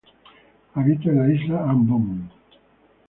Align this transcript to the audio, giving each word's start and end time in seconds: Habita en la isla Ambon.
Habita 0.73 1.11
en 1.11 1.19
la 1.19 1.31
isla 1.31 1.61
Ambon. 1.69 2.27